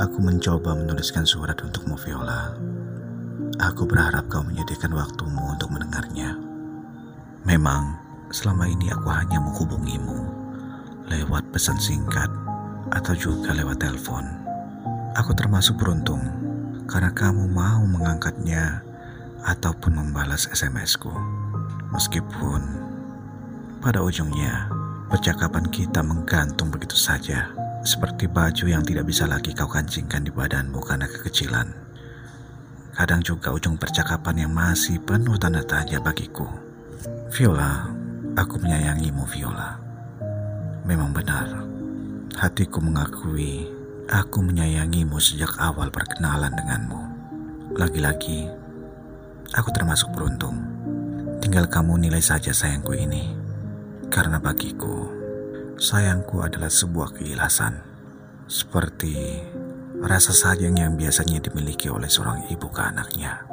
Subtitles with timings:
[0.00, 2.56] Aku mencoba menuliskan surat untukmu Viola.
[3.60, 6.32] Aku berharap kau menyediakan waktumu untuk mendengarnya.
[7.44, 8.00] Memang
[8.32, 10.24] selama ini aku hanya menghubungimu
[11.12, 12.32] lewat pesan singkat
[12.88, 14.24] atau juga lewat telepon.
[15.12, 16.24] Aku termasuk beruntung
[16.88, 18.80] karena kamu mau mengangkatnya
[19.44, 21.12] ataupun membalas SMS-ku.
[21.92, 22.64] Meskipun
[23.84, 24.72] pada ujungnya
[25.12, 30.78] percakapan kita menggantung begitu saja, seperti baju yang tidak bisa lagi kau kancingkan di badanmu
[30.82, 31.68] karena kekecilan.
[32.92, 36.46] Kadang juga ujung percakapan yang masih penuh tanda tanya bagiku.
[37.32, 37.88] Viola,
[38.38, 39.80] aku menyayangimu Viola.
[40.84, 41.48] Memang benar,
[42.36, 43.66] hatiku mengakui
[44.12, 47.00] aku menyayangimu sejak awal perkenalan denganmu.
[47.80, 48.44] Lagi-lagi,
[49.56, 50.60] aku termasuk beruntung.
[51.40, 53.32] Tinggal kamu nilai saja sayangku ini.
[54.12, 55.08] Karena bagiku,
[55.78, 57.80] sayangku adalah sebuah keikhlasan.
[58.50, 59.40] Seperti
[60.02, 63.44] rasa sayang yang biasanya dimiliki oleh seorang ibu ke anaknya.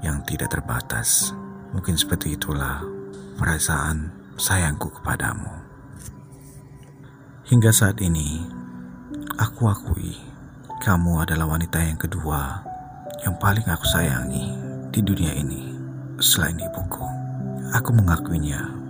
[0.00, 1.30] Yang tidak terbatas.
[1.74, 2.80] Mungkin seperti itulah
[3.36, 5.52] perasaan sayangku kepadamu.
[7.46, 8.42] Hingga saat ini,
[9.38, 10.18] aku akui
[10.82, 12.62] kamu adalah wanita yang kedua
[13.24, 14.54] yang paling aku sayangi
[14.92, 15.72] di dunia ini
[16.20, 17.06] selain ibuku.
[17.74, 18.85] Aku mengakuinya.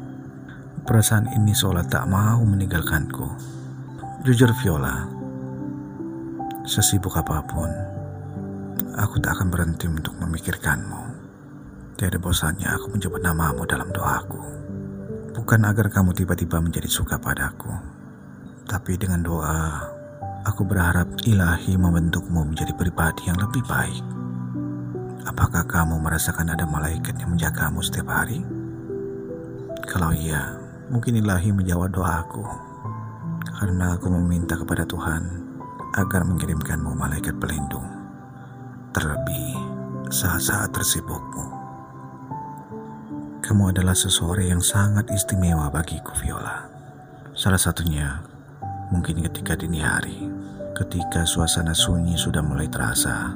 [0.87, 3.27] Perasaan ini seolah tak mau meninggalkanku.
[4.23, 5.03] Jujur Viola,
[6.63, 7.67] sesibuk apa pun,
[8.95, 11.03] aku tak akan berhenti untuk memikirkanmu.
[11.99, 14.39] Tiada bosannya aku menyebut namamu dalam doaku.
[15.35, 17.75] Bukan agar kamu tiba-tiba menjadi suka padaku,
[18.71, 19.91] tapi dengan doa,
[20.47, 24.07] aku berharap ilahi membentukmu menjadi pribadi yang lebih baik.
[25.27, 28.47] Apakah kamu merasakan ada malaikat yang menjagamu setiap hari?
[29.83, 32.45] Kalau iya, mungkin ilahi menjawab doaku.
[33.57, 35.23] Karena aku meminta kepada Tuhan
[35.97, 37.87] agar mengirimkanmu malaikat pelindung.
[38.93, 39.57] Terlebih
[40.13, 41.47] saat-saat tersibukmu.
[43.41, 46.67] Kamu adalah seseorang yang sangat istimewa bagiku, Viola.
[47.37, 48.37] Salah satunya
[48.87, 50.31] Mungkin ketika dini hari,
[50.71, 53.35] ketika suasana sunyi sudah mulai terasa,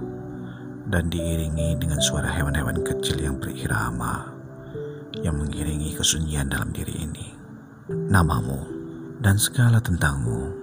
[0.86, 4.30] dan diiringi dengan suara hewan-hewan kecil yang berirama,
[5.26, 7.39] yang mengiringi kesunyian dalam diri ini.
[7.90, 8.70] Namamu
[9.18, 10.54] dan segala tentangmu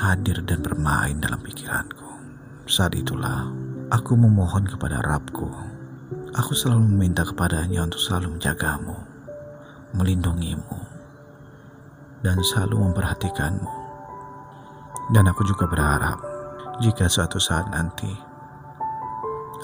[0.00, 2.08] hadir dan bermain dalam pikiranku.
[2.64, 3.52] Saat itulah,
[3.92, 5.44] aku memohon kepada Rabku.
[6.32, 8.96] Aku selalu meminta kepadanya untuk selalu menjagamu,
[9.92, 10.80] melindungimu,
[12.24, 13.72] dan selalu memperhatikanmu.
[15.12, 16.16] Dan aku juga berharap
[16.80, 18.08] jika suatu saat nanti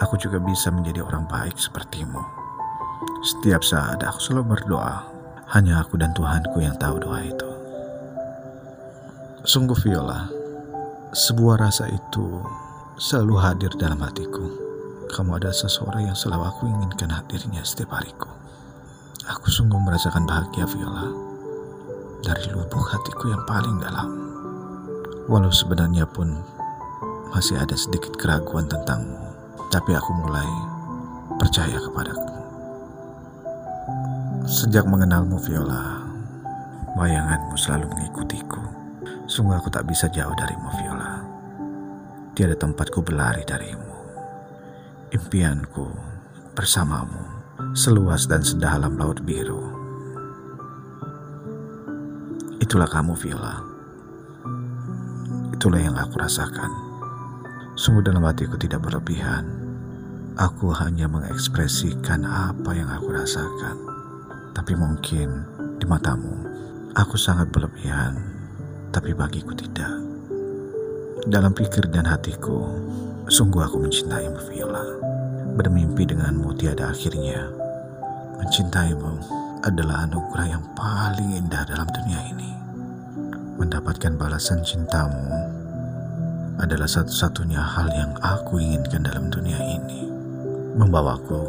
[0.05, 2.21] aku juga bisa menjadi orang baik sepertimu.
[3.25, 5.10] Setiap saat aku selalu berdoa,
[5.51, 7.49] hanya aku dan Tuhanku yang tahu doa itu.
[9.43, 10.31] Sungguh Viola,
[11.11, 12.39] sebuah rasa itu
[12.95, 14.47] selalu hadir dalam hatiku.
[15.11, 18.31] Kamu ada seseorang yang selalu aku inginkan hadirnya setiap hariku.
[19.27, 21.11] Aku sungguh merasakan bahagia Viola
[22.23, 24.07] dari lubuk hatiku yang paling dalam.
[25.27, 26.31] Walau sebenarnya pun
[27.35, 29.19] masih ada sedikit keraguan tentangmu,
[29.75, 30.47] tapi aku mulai
[31.43, 32.40] percaya kepadaku.
[34.51, 36.03] Sejak mengenalmu Viola,
[36.99, 38.59] bayanganmu selalu mengikutiku.
[39.31, 41.23] Sungguh aku tak bisa jauh darimu Viola.
[42.35, 43.95] Tiada tempatku berlari darimu.
[45.15, 45.87] Impianku
[46.59, 47.47] bersamamu
[47.79, 49.63] seluas dan sedalam laut biru.
[52.59, 53.55] Itulah kamu Viola
[55.55, 56.75] Itulah yang aku rasakan.
[57.79, 59.47] Sungguh dalam hatiku tidak berlebihan.
[60.35, 64.00] Aku hanya mengekspresikan apa yang aku rasakan.
[64.53, 65.29] Tapi mungkin
[65.79, 66.47] di matamu,
[66.97, 68.19] aku sangat berlebihan.
[68.91, 69.95] Tapi bagiku tidak.
[71.31, 72.67] Dalam pikir dan hatiku,
[73.31, 74.87] sungguh aku mencintaimu Viola.
[75.55, 77.47] Bermimpi denganmu tiada akhirnya.
[78.41, 79.13] Mencintaimu
[79.63, 82.51] adalah anugerah yang paling indah dalam dunia ini
[83.61, 85.29] mendapatkan balasan cintamu
[86.57, 90.09] adalah satu-satunya hal yang aku inginkan dalam dunia ini.
[90.81, 91.45] Membawaku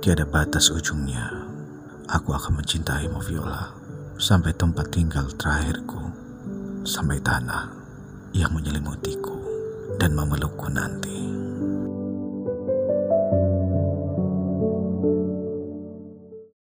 [0.00, 1.43] tiada batas ujungnya.
[2.04, 3.72] Aku akan mencintaimu Viola
[4.20, 5.96] sampai tempat tinggal terakhirku,
[6.84, 7.72] sampai tanah
[8.36, 9.32] yang menyelimutiku
[9.96, 11.43] dan memelukku nanti.